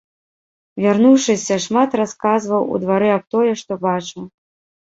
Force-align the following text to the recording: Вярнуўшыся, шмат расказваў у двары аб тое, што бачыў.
Вярнуўшыся, 0.85 1.57
шмат 1.67 1.89
расказваў 2.01 2.65
у 2.73 2.81
двары 2.85 3.13
аб 3.17 3.23
тое, 3.37 3.51
што 3.63 3.79
бачыў. 3.89 4.23